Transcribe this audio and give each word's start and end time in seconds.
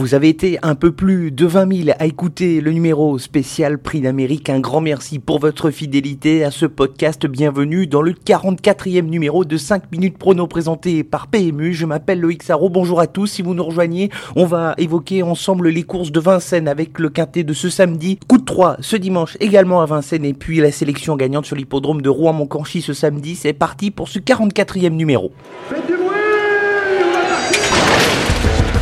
Vous 0.00 0.14
avez 0.14 0.30
été 0.30 0.58
un 0.62 0.76
peu 0.76 0.92
plus 0.92 1.30
de 1.30 1.44
20 1.44 1.84
000 1.84 1.96
à 1.98 2.06
écouter 2.06 2.62
le 2.62 2.72
numéro 2.72 3.18
spécial 3.18 3.76
Prix 3.76 4.00
d'Amérique. 4.00 4.48
Un 4.48 4.58
grand 4.58 4.80
merci 4.80 5.18
pour 5.18 5.40
votre 5.40 5.70
fidélité 5.70 6.42
à 6.42 6.50
ce 6.50 6.64
podcast. 6.64 7.26
Bienvenue 7.26 7.86
dans 7.86 8.00
le 8.00 8.12
44e 8.12 9.02
numéro 9.02 9.44
de 9.44 9.58
5 9.58 9.92
minutes 9.92 10.16
prono 10.16 10.46
présenté 10.46 11.04
par 11.04 11.26
PMU. 11.26 11.74
Je 11.74 11.84
m'appelle 11.84 12.18
Loïc 12.18 12.42
Sarro. 12.42 12.70
Bonjour 12.70 12.98
à 12.98 13.08
tous. 13.08 13.26
Si 13.26 13.42
vous 13.42 13.52
nous 13.52 13.62
rejoignez, 13.62 14.08
on 14.36 14.46
va 14.46 14.74
évoquer 14.78 15.22
ensemble 15.22 15.68
les 15.68 15.82
courses 15.82 16.12
de 16.12 16.20
Vincennes 16.20 16.66
avec 16.66 16.98
le 16.98 17.10
quintet 17.10 17.44
de 17.44 17.52
ce 17.52 17.68
samedi. 17.68 18.18
Coup 18.26 18.38
de 18.38 18.44
3 18.46 18.78
ce 18.80 18.96
dimanche 18.96 19.36
également 19.38 19.82
à 19.82 19.84
Vincennes 19.84 20.24
et 20.24 20.32
puis 20.32 20.60
la 20.60 20.72
sélection 20.72 21.14
gagnante 21.14 21.44
sur 21.44 21.56
l'hippodrome 21.56 22.00
de 22.00 22.08
Rouen-Monconchi 22.08 22.80
ce 22.80 22.94
samedi. 22.94 23.36
C'est 23.36 23.52
parti 23.52 23.90
pour 23.90 24.08
ce 24.08 24.18
44e 24.18 24.96
numéro. 24.96 25.30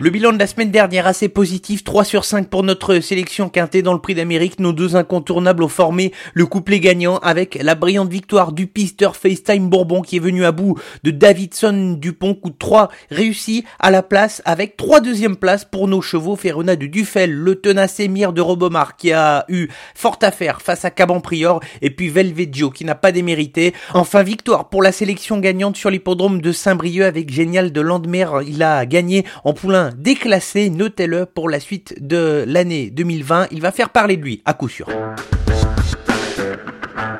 Le 0.00 0.10
bilan 0.10 0.32
de 0.32 0.38
la 0.40 0.48
semaine 0.48 0.72
dernière 0.72 1.06
assez 1.06 1.28
positif, 1.28 1.84
3 1.84 2.02
sur 2.04 2.24
5 2.24 2.48
pour 2.48 2.64
notre 2.64 2.98
sélection 2.98 3.48
quintée 3.48 3.80
dans 3.80 3.92
le 3.92 4.00
prix 4.00 4.16
d'Amérique. 4.16 4.58
Nos 4.58 4.72
deux 4.72 4.96
incontournables 4.96 5.62
ont 5.62 5.68
formé 5.68 6.12
le 6.34 6.46
couplet 6.46 6.80
gagnant 6.80 7.18
avec 7.18 7.56
la 7.62 7.76
brillante 7.76 8.10
victoire 8.10 8.50
du 8.50 8.66
pister 8.66 9.10
FaceTime 9.14 9.70
Bourbon 9.70 10.02
qui 10.02 10.16
est 10.16 10.20
venu 10.20 10.44
à 10.44 10.50
bout 10.50 10.76
de 11.04 11.12
Davidson 11.12 11.96
Dupont, 11.96 12.34
coup 12.34 12.50
de 12.50 12.56
3 12.58 12.88
réussi 13.10 13.64
à 13.78 13.92
la 13.92 14.02
place 14.02 14.42
avec 14.44 14.76
3 14.76 15.00
deuxièmes 15.00 15.36
places 15.36 15.64
pour 15.64 15.86
nos 15.86 16.02
chevaux 16.02 16.34
Ferrona 16.34 16.74
de 16.74 16.86
Dufel, 16.86 17.32
le 17.32 17.54
tenace 17.54 18.00
émir 18.00 18.32
de 18.32 18.40
Robomar 18.40 18.96
qui 18.96 19.12
a 19.12 19.44
eu 19.48 19.68
fort 19.94 20.18
à 20.22 20.32
faire 20.32 20.60
face 20.60 20.84
à 20.84 20.90
Caban 20.90 21.20
Prior 21.20 21.60
et 21.82 21.90
puis 21.90 22.08
Velveggio 22.08 22.70
qui 22.70 22.84
n'a 22.84 22.96
pas 22.96 23.12
démérité. 23.12 23.72
Enfin 23.94 24.24
victoire 24.24 24.70
pour 24.70 24.82
la 24.82 24.90
sélection 24.90 25.38
gagnante 25.38 25.76
sur 25.76 25.90
l'hippodrome 25.90 26.40
de 26.40 26.50
Saint-Brieuc 26.50 27.04
avec 27.04 27.30
Génial 27.30 27.70
de 27.70 27.80
Landemer. 27.80 28.26
Il 28.44 28.60
a 28.64 28.86
gagné 28.86 29.24
en 29.44 29.52
poulain 29.52 29.83
déclassé, 29.90 30.70
notez-le 30.70 31.26
pour 31.26 31.48
la 31.48 31.60
suite 31.60 31.94
de 32.00 32.44
l'année 32.46 32.90
2020, 32.90 33.48
il 33.50 33.60
va 33.60 33.72
faire 33.72 33.90
parler 33.90 34.16
de 34.16 34.22
lui, 34.22 34.42
à 34.44 34.54
coup 34.54 34.68
sûr. 34.68 34.86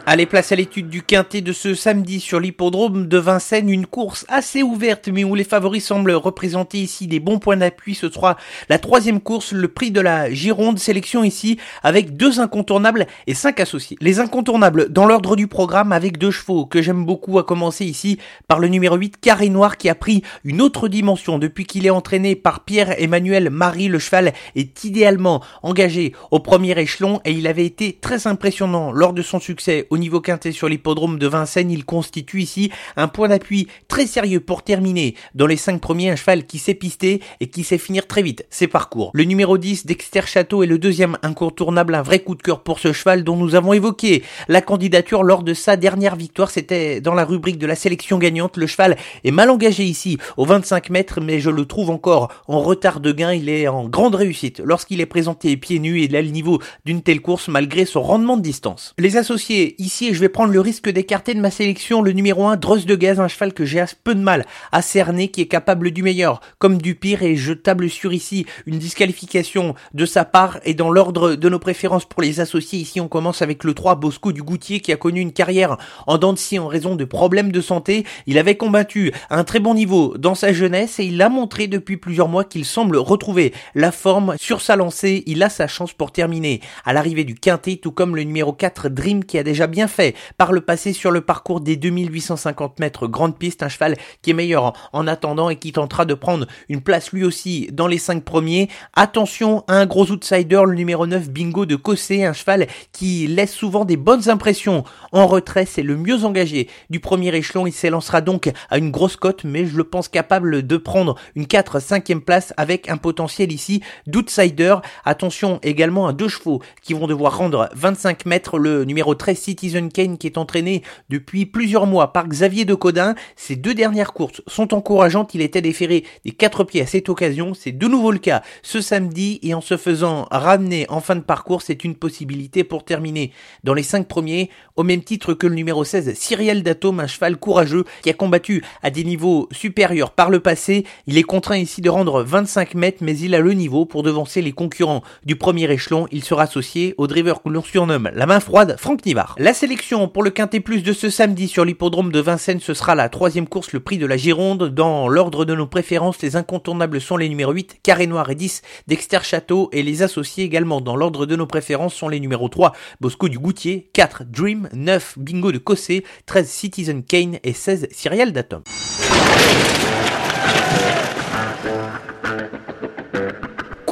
Allez, 0.06 0.26
place 0.26 0.52
à 0.52 0.56
l'étude 0.56 0.90
du 0.90 1.02
quintet 1.02 1.40
de 1.40 1.54
ce 1.54 1.72
samedi 1.72 2.20
sur 2.20 2.38
l'hippodrome 2.38 3.08
de 3.08 3.16
Vincennes, 3.16 3.70
une 3.70 3.86
course 3.86 4.26
assez 4.28 4.62
ouverte 4.62 5.08
mais 5.08 5.24
où 5.24 5.34
les 5.34 5.44
favoris 5.44 5.82
semblent 5.82 6.12
représenter 6.12 6.76
ici 6.76 7.06
des 7.06 7.20
bons 7.20 7.38
points 7.38 7.56
d'appui. 7.56 7.94
Ce 7.94 8.10
sera 8.10 8.36
la 8.68 8.78
troisième 8.78 9.22
course, 9.22 9.52
le 9.52 9.66
prix 9.66 9.92
de 9.92 10.02
la 10.02 10.30
Gironde, 10.30 10.78
sélection 10.78 11.24
ici 11.24 11.58
avec 11.82 12.18
deux 12.18 12.38
incontournables 12.38 13.06
et 13.26 13.32
cinq 13.32 13.60
associés. 13.60 13.96
Les 14.02 14.20
incontournables 14.20 14.92
dans 14.92 15.06
l'ordre 15.06 15.36
du 15.36 15.46
programme 15.46 15.90
avec 15.90 16.18
deux 16.18 16.30
chevaux 16.30 16.66
que 16.66 16.82
j'aime 16.82 17.06
beaucoup 17.06 17.38
à 17.38 17.44
commencer 17.44 17.86
ici 17.86 18.18
par 18.46 18.58
le 18.58 18.68
numéro 18.68 18.96
8 18.96 19.18
Carré 19.22 19.48
Noir 19.48 19.78
qui 19.78 19.88
a 19.88 19.94
pris 19.94 20.22
une 20.44 20.60
autre 20.60 20.88
dimension 20.88 21.38
depuis 21.38 21.64
qu'il 21.64 21.86
est 21.86 21.90
entraîné 21.90 22.36
par 22.36 22.64
Pierre-Emmanuel 22.64 23.48
Marie. 23.48 23.88
Le 23.88 23.98
cheval 23.98 24.34
est 24.54 24.84
idéalement 24.84 25.42
engagé 25.62 26.12
au 26.30 26.40
premier 26.40 26.78
échelon 26.78 27.22
et 27.24 27.32
il 27.32 27.46
avait 27.46 27.64
été 27.64 27.98
très 27.98 28.26
impressionnant 28.26 28.92
lors 28.92 29.14
de 29.14 29.22
son 29.22 29.40
succès 29.40 29.86
au 29.94 29.98
niveau 29.98 30.20
quintet 30.20 30.50
sur 30.50 30.68
l'hippodrome 30.68 31.20
de 31.20 31.28
Vincennes, 31.28 31.70
il 31.70 31.84
constitue 31.84 32.42
ici 32.42 32.72
un 32.96 33.06
point 33.06 33.28
d'appui 33.28 33.68
très 33.86 34.08
sérieux 34.08 34.40
pour 34.40 34.64
terminer 34.64 35.14
dans 35.36 35.46
les 35.46 35.56
cinq 35.56 35.80
premiers 35.80 36.10
un 36.10 36.16
cheval 36.16 36.46
qui 36.46 36.58
sait 36.58 36.74
pister 36.74 37.20
et 37.38 37.46
qui 37.46 37.62
sait 37.62 37.78
finir 37.78 38.08
très 38.08 38.22
vite 38.22 38.44
ses 38.50 38.66
parcours. 38.66 39.12
Le 39.14 39.22
numéro 39.22 39.56
10 39.56 39.86
Dexter 39.86 40.22
Château 40.26 40.64
est 40.64 40.66
le 40.66 40.78
deuxième 40.78 41.16
incontournable, 41.22 41.94
un 41.94 42.02
vrai 42.02 42.18
coup 42.18 42.34
de 42.34 42.42
cœur 42.42 42.64
pour 42.64 42.80
ce 42.80 42.92
cheval 42.92 43.22
dont 43.22 43.36
nous 43.36 43.54
avons 43.54 43.72
évoqué 43.72 44.24
la 44.48 44.60
candidature 44.60 45.22
lors 45.22 45.44
de 45.44 45.54
sa 45.54 45.76
dernière 45.76 46.16
victoire, 46.16 46.50
c'était 46.50 47.00
dans 47.00 47.14
la 47.14 47.24
rubrique 47.24 47.58
de 47.58 47.66
la 47.68 47.76
sélection 47.76 48.18
gagnante. 48.18 48.56
Le 48.56 48.66
cheval 48.66 48.96
est 49.22 49.30
mal 49.30 49.48
engagé 49.48 49.84
ici 49.84 50.18
au 50.36 50.44
25 50.44 50.90
mètres, 50.90 51.20
mais 51.20 51.38
je 51.38 51.50
le 51.50 51.66
trouve 51.66 51.90
encore 51.90 52.32
en 52.48 52.58
retard 52.58 52.98
de 52.98 53.12
gain, 53.12 53.32
il 53.32 53.48
est 53.48 53.68
en 53.68 53.88
grande 53.88 54.16
réussite 54.16 54.60
lorsqu'il 54.64 55.00
est 55.00 55.06
présenté 55.06 55.56
pieds 55.56 55.78
nus 55.78 56.00
et 56.00 56.06
il 56.06 56.10
le 56.10 56.30
niveau 56.30 56.60
d'une 56.84 57.00
telle 57.00 57.20
course 57.20 57.46
malgré 57.46 57.84
son 57.84 58.02
rendement 58.02 58.36
de 58.36 58.42
distance. 58.42 58.92
Les 58.98 59.16
associés 59.16 59.76
ici 59.84 60.08
et 60.08 60.14
je 60.14 60.20
vais 60.20 60.28
prendre 60.28 60.52
le 60.52 60.60
risque 60.60 60.88
d'écarter 60.88 61.34
de 61.34 61.40
ma 61.40 61.50
sélection 61.50 62.00
le 62.00 62.12
numéro 62.12 62.46
1 62.46 62.56
Dross 62.56 62.86
de 62.86 62.94
Gaz, 62.94 63.20
un 63.20 63.28
cheval 63.28 63.52
que 63.52 63.64
j'ai 63.64 63.84
peu 64.02 64.14
de 64.14 64.20
mal 64.20 64.46
à 64.72 64.80
cerner, 64.80 65.28
qui 65.28 65.42
est 65.42 65.46
capable 65.46 65.90
du 65.90 66.02
meilleur 66.02 66.40
comme 66.58 66.80
du 66.80 66.94
pire 66.94 67.22
et 67.22 67.36
je 67.36 67.52
table 67.52 67.90
sur 67.90 68.12
ici 68.12 68.46
une 68.66 68.78
disqualification 68.78 69.74
de 69.92 70.06
sa 70.06 70.24
part 70.24 70.58
et 70.64 70.74
dans 70.74 70.90
l'ordre 70.90 71.34
de 71.34 71.48
nos 71.48 71.58
préférences 71.58 72.06
pour 72.06 72.22
les 72.22 72.40
associés 72.40 72.78
ici 72.78 73.00
on 73.00 73.08
commence 73.08 73.42
avec 73.42 73.64
le 73.64 73.74
3 73.74 73.96
Bosco 73.96 74.32
du 74.32 74.42
Goutier 74.42 74.80
qui 74.80 74.92
a 74.92 74.96
connu 74.96 75.20
une 75.20 75.32
carrière 75.32 75.76
en 76.06 76.16
dents 76.16 76.32
de 76.32 76.38
en 76.58 76.66
raison 76.68 76.94
de 76.94 77.04
problèmes 77.04 77.52
de 77.52 77.60
santé. 77.60 78.04
Il 78.26 78.38
avait 78.38 78.56
combattu 78.56 79.12
à 79.30 79.38
un 79.38 79.44
très 79.44 79.60
bon 79.60 79.74
niveau 79.74 80.16
dans 80.18 80.34
sa 80.34 80.52
jeunesse 80.52 81.00
et 81.00 81.04
il 81.04 81.20
a 81.22 81.28
montré 81.28 81.66
depuis 81.66 81.96
plusieurs 81.96 82.28
mois 82.28 82.44
qu'il 82.44 82.64
semble 82.64 82.96
retrouver 82.96 83.52
la 83.74 83.92
forme 83.92 84.34
sur 84.38 84.60
sa 84.60 84.76
lancée. 84.76 85.22
Il 85.26 85.42
a 85.42 85.48
sa 85.48 85.66
chance 85.66 85.92
pour 85.92 86.12
terminer 86.12 86.60
à 86.84 86.92
l'arrivée 86.92 87.24
du 87.24 87.34
quintet 87.34 87.76
tout 87.76 87.92
comme 87.92 88.14
le 88.16 88.22
numéro 88.22 88.52
4 88.52 88.88
Dream 88.88 89.24
qui 89.24 89.38
a 89.38 89.42
déjà 89.42 89.66
fait 89.88 90.14
par 90.38 90.52
le 90.52 90.60
passé 90.60 90.92
sur 90.92 91.10
le 91.10 91.20
parcours 91.20 91.60
des 91.60 91.76
2850 91.76 92.78
mètres 92.80 93.06
grande 93.06 93.38
piste, 93.38 93.62
un 93.62 93.68
cheval 93.68 93.96
qui 94.22 94.30
est 94.30 94.34
meilleur 94.34 94.72
en 94.92 95.06
attendant 95.06 95.50
et 95.50 95.56
qui 95.56 95.72
tentera 95.72 96.04
de 96.04 96.14
prendre 96.14 96.46
une 96.68 96.80
place 96.80 97.12
lui 97.12 97.24
aussi 97.24 97.68
dans 97.72 97.86
les 97.86 97.98
5 97.98 98.24
premiers. 98.24 98.68
Attention 98.94 99.64
à 99.68 99.74
un 99.74 99.86
gros 99.86 100.10
outsider, 100.10 100.62
le 100.66 100.74
numéro 100.74 101.06
9 101.06 101.30
Bingo 101.30 101.66
de 101.66 101.76
Cossé, 101.76 102.24
un 102.24 102.32
cheval 102.32 102.66
qui 102.92 103.26
laisse 103.26 103.52
souvent 103.52 103.84
des 103.84 103.96
bonnes 103.96 104.28
impressions 104.28 104.84
en 105.12 105.26
retrait, 105.26 105.66
c'est 105.66 105.82
le 105.82 105.96
mieux 105.96 106.24
engagé 106.24 106.68
du 106.90 107.00
premier 107.00 107.34
échelon, 107.34 107.66
il 107.66 107.72
s'élancera 107.72 108.20
donc 108.20 108.50
à 108.70 108.78
une 108.78 108.90
grosse 108.90 109.16
cote, 109.16 109.44
mais 109.44 109.66
je 109.66 109.76
le 109.76 109.84
pense 109.84 110.08
capable 110.08 110.66
de 110.66 110.76
prendre 110.76 111.16
une 111.34 111.46
4 111.46 111.80
5 111.80 112.04
place 112.24 112.52
avec 112.56 112.88
un 112.88 112.96
potentiel 112.96 113.52
ici 113.52 113.82
d'outsider. 114.06 114.76
Attention 115.04 115.58
également 115.62 116.06
à 116.06 116.12
deux 116.12 116.28
chevaux 116.28 116.62
qui 116.82 116.94
vont 116.94 117.06
devoir 117.06 117.36
rendre 117.36 117.68
25 117.74 118.26
mètres, 118.26 118.58
le 118.58 118.84
numéro 118.84 119.14
13 119.14 119.38
Citizen 119.64 120.18
qui 120.18 120.26
est 120.26 120.36
entraîné 120.36 120.82
depuis 121.08 121.46
plusieurs 121.46 121.86
mois 121.86 122.12
par 122.12 122.28
Xavier 122.28 122.64
de 122.64 122.74
Codin. 122.74 123.14
Ces 123.34 123.56
deux 123.56 123.72
dernières 123.72 124.12
courses 124.12 124.42
sont 124.46 124.74
encourageantes. 124.74 125.34
Il 125.34 125.40
était 125.40 125.62
déféré 125.62 126.04
des 126.24 126.32
quatre 126.32 126.64
pieds 126.64 126.82
à 126.82 126.86
cette 126.86 127.08
occasion. 127.08 127.54
C'est 127.54 127.72
de 127.72 127.88
nouveau 127.88 128.12
le 128.12 128.18
cas 128.18 128.42
ce 128.62 128.82
samedi 128.82 129.38
et 129.42 129.54
en 129.54 129.62
se 129.62 129.76
faisant 129.76 130.26
ramener 130.30 130.86
en 130.90 131.00
fin 131.00 131.16
de 131.16 131.22
parcours, 131.22 131.62
c'est 131.62 131.84
une 131.84 131.94
possibilité 131.94 132.62
pour 132.62 132.84
terminer 132.84 133.32
dans 133.62 133.72
les 133.72 133.82
cinq 133.82 134.06
premiers 134.06 134.50
au 134.76 134.82
même 134.82 135.02
titre 135.02 135.32
que 135.32 135.46
le 135.46 135.54
numéro 135.54 135.82
16 135.82 136.14
Cyriel 136.14 136.62
Datome, 136.62 137.00
un 137.00 137.06
cheval 137.06 137.36
courageux 137.36 137.84
qui 138.02 138.10
a 138.10 138.14
combattu 138.14 138.62
à 138.82 138.90
des 138.90 139.04
niveaux 139.04 139.48
supérieurs 139.50 140.10
par 140.10 140.28
le 140.28 140.40
passé. 140.40 140.84
Il 141.06 141.16
est 141.16 141.22
contraint 141.22 141.56
ici 141.56 141.80
de 141.80 141.88
rendre 141.88 142.22
25 142.22 142.74
mètres 142.74 142.98
mais 143.00 143.16
il 143.18 143.34
a 143.34 143.40
le 143.40 143.52
niveau 143.52 143.86
pour 143.86 144.02
devancer 144.02 144.42
les 144.42 144.52
concurrents 144.52 145.02
du 145.24 145.36
premier 145.36 145.70
échelon. 145.70 146.06
Il 146.12 146.22
sera 146.22 146.42
associé 146.42 146.94
au 146.98 147.06
driver 147.06 147.42
que 147.42 147.48
l'on 147.48 147.62
surnomme 147.62 148.10
la 148.14 148.26
main 148.26 148.40
froide, 148.40 148.76
Franck 148.78 149.06
Nivard. 149.06 149.36
Sélection 149.54 150.08
pour 150.08 150.22
le 150.22 150.30
Quintet 150.30 150.60
Plus 150.60 150.82
de 150.82 150.92
ce 150.92 151.08
samedi 151.08 151.48
sur 151.48 151.64
l'hippodrome 151.64 152.10
de 152.10 152.20
Vincennes, 152.20 152.60
ce 152.60 152.74
sera 152.74 152.94
la 152.94 153.08
troisième 153.08 153.46
course, 153.46 153.72
le 153.72 153.80
prix 153.80 153.98
de 153.98 154.04
la 154.04 154.16
Gironde. 154.16 154.68
Dans 154.74 155.08
l'ordre 155.08 155.44
de 155.44 155.54
nos 155.54 155.66
préférences, 155.66 156.20
les 156.20 156.36
incontournables 156.36 157.00
sont 157.00 157.16
les 157.16 157.28
numéros 157.28 157.52
8, 157.52 157.78
Carré 157.82 158.06
Noir 158.06 158.28
et 158.30 158.34
10, 158.34 158.62
Dexter 158.88 159.20
Château, 159.22 159.70
et 159.72 159.82
les 159.82 160.02
associés 160.02 160.44
également 160.44 160.80
dans 160.80 160.96
l'ordre 160.96 161.24
de 161.24 161.36
nos 161.36 161.46
préférences 161.46 161.94
sont 161.94 162.08
les 162.08 162.20
numéros 162.20 162.48
3, 162.48 162.72
Bosco 163.00 163.28
du 163.28 163.38
Goutier, 163.38 163.88
4, 163.92 164.24
Dream, 164.24 164.68
9, 164.74 165.18
Bingo 165.18 165.52
de 165.52 165.58
Cossé, 165.58 166.04
13, 166.26 166.48
Citizen 166.48 167.02
Kane 167.04 167.38
et 167.44 167.52
16, 167.52 167.88
Cyriel 167.92 168.32
Datom. 168.32 168.62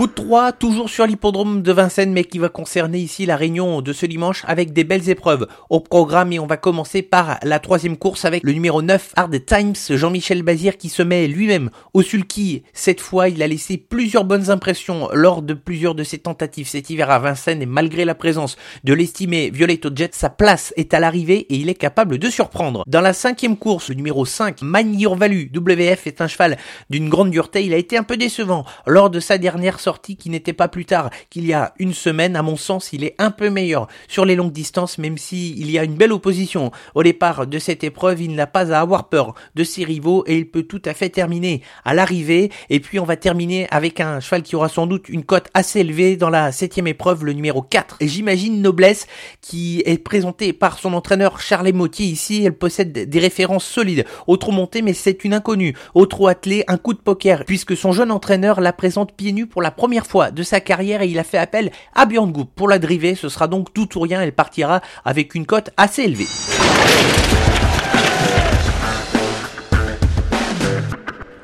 Coup 0.03 0.09
de 0.09 0.15
3, 0.15 0.51
toujours 0.51 0.91
sur 0.91 1.07
l'hippodrome 1.07 1.63
de 1.63 1.71
Vincennes, 1.71 2.13
mais 2.13 2.25
qui 2.25 2.41
va 2.41 2.49
concerner 2.49 2.99
ici 2.99 3.25
la 3.25 3.37
réunion 3.37 3.83
de 3.83 3.93
ce 3.93 4.05
dimanche 4.05 4.43
avec 4.49 4.73
des 4.73 4.83
belles 4.83 5.09
épreuves 5.09 5.47
au 5.71 5.79
programme. 5.79 6.33
Et 6.33 6.41
on 6.41 6.47
va 6.49 6.57
commencer 6.57 7.03
par 7.03 7.39
la 7.45 7.61
troisième 7.61 7.97
course 7.97 8.25
avec 8.25 8.43
le 8.43 8.51
numéro 8.53 8.83
9, 8.83 9.13
Hard 9.15 9.45
Times, 9.47 9.77
Jean-Michel 9.91 10.43
Bazir, 10.43 10.77
qui 10.77 10.89
se 10.89 11.05
met 11.05 11.29
lui-même 11.29 11.71
au 11.95 12.03
sulky. 12.03 12.65
Cette 12.73 13.01
fois, 13.01 13.29
il 13.29 13.45
a 13.45 13.47
laissé 13.47 13.77
plusieurs 13.77 14.25
bonnes 14.25 14.51
impressions 14.51 15.09
lors 15.13 15.41
de 15.41 15.55
plusieurs 15.55 15.95
de 15.95 16.03
ses 16.03 16.19
tentatives 16.19 16.67
cet 16.67 16.91
hiver 16.91 17.09
à 17.09 17.21
Vincennes. 17.21 17.63
Et 17.63 17.67
malgré 17.67 18.05
la 18.05 18.17
présence 18.17 18.57
de 18.83 18.95
l'estimé 18.95 19.51
Violetto 19.51 19.91
Jet, 19.95 20.17
sa 20.17 20.31
place 20.31 20.75
est 20.77 20.95
à 20.95 20.99
l'arrivée 20.99 21.47
et 21.49 21.55
il 21.55 21.69
est 21.69 21.77
capable 21.77 22.19
de 22.19 22.29
surprendre. 22.29 22.83
Dans 22.89 23.03
la 23.03 23.13
cinquième 23.13 23.57
course, 23.57 23.91
le 23.91 23.95
numéro 23.95 24.25
5, 24.25 24.63
Manure 24.63 25.15
Valu 25.15 25.49
WF, 25.55 26.09
est 26.09 26.21
un 26.21 26.27
cheval 26.27 26.59
d'une 26.91 27.09
grande 27.09 27.31
dureté. 27.31 27.65
Il 27.65 27.73
a 27.73 27.77
été 27.77 27.97
un 27.97 28.03
peu 28.03 28.17
décevant 28.17 28.65
lors 28.85 29.09
de 29.09 29.21
sa 29.21 29.39
dernière 29.39 29.79
sortie 29.79 29.92
sortie 29.93 30.17
qui 30.17 30.31
n'était 30.31 30.55
pas 30.55 30.69
plus 30.69 30.87
tard 30.87 31.11
qu'il 31.29 31.45
y 31.45 31.53
a 31.53 31.75
une 31.79 31.93
semaine. 31.93 32.35
À 32.35 32.41
mon 32.41 32.57
sens, 32.57 32.95
il 32.95 33.05
est 33.05 33.15
un 33.19 33.31
peu 33.31 33.51
meilleur 33.51 33.89
sur 34.09 34.25
les 34.25 34.37
longues 34.37 34.53
distances, 34.53 34.97
même 34.97 35.19
si 35.19 35.51
il 35.59 35.71
y 35.71 35.79
a 35.79 35.85
une 35.85 35.97
belle 35.97 36.13
opposition. 36.13 36.71
Au 36.95 37.03
départ 37.03 37.47
de 37.47 37.59
cette 37.59 37.85
épreuve, 37.85 38.23
il 38.23 38.35
n'a 38.35 38.47
pas 38.47 38.73
à 38.73 38.81
avoir 38.81 39.11
peur 39.11 39.35
de 39.55 39.65
ses 39.65 39.85
rivaux 39.85 40.25
et 40.27 40.39
il 40.39 40.51
peut 40.51 40.63
tout 40.63 40.81
à 40.87 40.95
fait 40.95 41.11
terminer 41.11 41.61
à 41.85 41.93
l'arrivée. 41.93 42.51
Et 42.71 42.81
puis 42.81 42.99
on 43.01 43.05
va 43.05 43.17
terminer 43.17 43.67
avec 43.71 44.01
un 44.01 44.21
cheval 44.21 44.43
qui 44.43 44.57
aura 44.57 44.71
sans 44.71 44.87
doute 44.87 45.11
une 45.11 45.25
cote 45.25 45.49
assez 45.53 45.81
élevée 45.81 46.17
dans 46.17 46.31
la 46.31 46.53
septième 46.53 46.87
épreuve, 46.87 47.27
le 47.27 47.35
numéro 47.35 47.61
4. 47.61 47.99
Et 48.01 48.09
j'imagine 48.09 48.63
Noblesse 48.63 49.07
qui 49.43 49.83
est 49.85 50.03
présenté 50.03 50.55
par 50.55 50.79
son 50.79 50.95
entraîneur 50.95 51.39
Charles 51.39 51.75
Motier 51.75 52.07
ici. 52.07 52.45
Elle 52.47 52.57
possède 52.57 52.93
des 52.93 53.19
références 53.19 53.67
solides 53.67 54.07
au 54.27 54.39
trot 54.39 54.53
monté, 54.53 54.81
mais 54.81 54.95
c'est 54.95 55.23
une 55.25 55.35
inconnue. 55.35 55.75
Au 55.95 56.07
trot 56.07 56.29
attelé, 56.29 56.65
un 56.67 56.79
coup 56.79 56.95
de 56.95 56.99
poker, 56.99 57.45
puisque 57.45 57.77
son 57.77 57.93
jeune 57.93 58.11
entraîneur 58.11 58.63
la 58.63 58.73
présente 58.73 59.13
pieds 59.13 59.33
nus 59.33 59.47
pour 59.47 59.61
la 59.61 59.71
première 59.83 60.07
fois 60.07 60.31
de 60.31 60.45
sa 60.45 60.61
carrière 60.61 61.03
et 61.03 61.09
il 61.09 61.19
a 61.19 61.25
fait 61.25 61.39
appel 61.39 61.73
à 61.93 62.07
Björn 62.07 62.33
pour 62.55 62.69
la 62.69 62.79
driver. 62.79 63.17
Ce 63.17 63.29
sera 63.29 63.49
donc 63.49 63.75
tout 63.75 63.99
ou 63.99 64.01
rien. 64.01 64.23
Elle 64.23 64.31
partira 64.31 64.81
avec 65.05 65.35
une 65.35 65.45
cote 65.45 65.71
assez 65.77 66.03
élevée. 66.03 66.29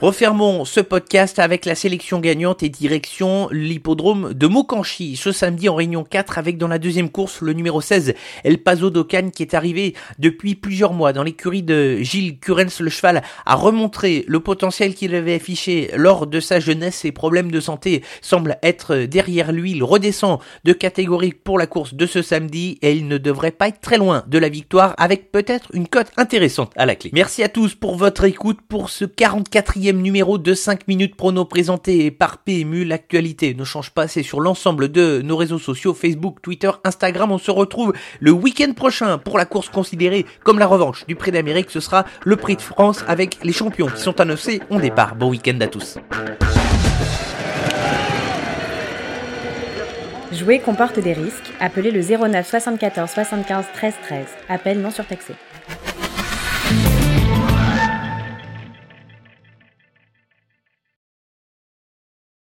Refermons 0.01 0.65
ce 0.65 0.79
podcast 0.79 1.41
avec 1.41 1.65
la 1.65 1.75
sélection 1.75 2.21
gagnante 2.21 2.63
et 2.63 2.69
direction 2.69 3.49
l'hippodrome 3.51 4.33
de 4.33 4.47
Mokanchi 4.47 5.17
ce 5.17 5.33
samedi 5.33 5.69
en 5.69 5.75
réunion 5.75 6.05
4 6.05 6.39
avec 6.39 6.57
dans 6.57 6.69
la 6.69 6.79
deuxième 6.79 7.11
course 7.11 7.41
le 7.41 7.53
numéro 7.53 7.81
16 7.81 8.15
El 8.45 8.59
Paso 8.59 8.91
d'Ocan 8.91 9.31
qui 9.31 9.43
est 9.43 9.55
arrivé 9.55 9.95
depuis 10.21 10.55
plusieurs 10.55 10.93
mois 10.93 11.13
dans 11.13 11.25
l'écurie 11.25 11.65
de 11.65 11.97
Gilles 11.97 12.39
Curens. 12.39 12.79
Le 12.79 12.91
cheval 12.91 13.25
a 13.45 13.55
remontré 13.57 14.25
le 14.29 14.39
potentiel 14.39 14.95
qu'il 14.95 15.17
avait 15.17 15.35
affiché 15.35 15.91
lors 15.97 16.29
de 16.29 16.39
sa 16.39 16.61
jeunesse. 16.61 16.99
Ses 16.99 17.11
problèmes 17.11 17.51
de 17.51 17.59
santé 17.59 18.05
semblent 18.21 18.57
être 18.63 18.99
derrière 18.99 19.51
lui. 19.51 19.73
Il 19.73 19.83
redescend 19.83 20.39
de 20.63 20.73
catégorie 20.75 21.33
pour 21.33 21.59
la 21.59 21.67
course 21.67 21.95
de 21.95 22.07
ce 22.07 22.23
samedi 22.23 22.79
et 22.83 22.93
il 22.93 23.09
ne 23.09 23.19
devrait 23.19 23.51
pas 23.51 23.67
être 23.67 23.81
très 23.81 23.99
loin 23.99 24.23
de 24.29 24.39
la 24.39 24.49
victoire 24.49 24.95
avec 24.97 25.33
peut-être 25.33 25.71
une 25.75 25.89
cote 25.89 26.13
intéressante 26.17 26.71
à 26.77 26.87
la 26.87 26.95
clé. 26.95 27.11
Merci 27.13 27.43
à 27.43 27.49
tous 27.49 27.75
pour 27.75 27.97
votre 27.97 28.23
écoute 28.23 28.61
pour 28.69 28.91
ce 28.91 29.05
44e 29.05 29.88
numéro 29.97 30.39
de 30.39 30.55
5 30.55 30.87
minutes 30.87 31.17
prono 31.17 31.45
présenté 31.45 32.11
par 32.11 32.39
PMU. 32.39 32.85
L'actualité 32.85 33.55
ne 33.55 33.65
change 33.65 33.91
pas, 33.91 34.07
c'est 34.07 34.23
sur 34.23 34.41
l'ensemble 34.41 34.91
de 34.91 35.23
nos 35.23 35.37
réseaux 35.37 35.59
sociaux, 35.59 35.95
Facebook, 35.95 36.43
Twitter, 36.43 36.71
Instagram. 36.85 37.33
On 37.33 37.39
se 37.39 37.51
retrouve 37.51 37.95
le 38.21 38.31
week-end 38.31 38.73
prochain 38.75 39.19
pour 39.19 39.39
la 39.39 39.47
course 39.47 39.69
considérée 39.69 40.27
comme 40.45 40.59
la 40.59 40.67
revanche 40.67 41.07
du 41.07 41.17
Prix 41.17 41.33
d'Amérique. 41.33 41.71
Ce 41.71 41.81
sera 41.81 42.05
le 42.25 42.37
Prix 42.37 42.57
de 42.57 42.63
France 42.63 43.05
avec 43.09 43.39
les 43.43 43.53
champions 43.53 43.89
qui 43.89 44.03
sont 44.03 44.21
annoncés. 44.21 44.61
On 44.71 44.79
départ. 44.79 45.17
Bon 45.17 45.31
week-end 45.31 45.59
à 45.61 45.67
tous. 45.67 45.99
Jouer 50.33 50.59
comporte 50.59 50.99
des 50.99 51.15
risques. 51.15 51.53
Appelez 51.59 51.91
le 51.91 52.03
09 52.03 52.47
74 52.47 53.11
75 53.11 53.65
13 53.75 53.95
13. 54.03 54.27
Appel 54.49 54.81
non 54.81 54.91
surtaxé. 54.91 55.35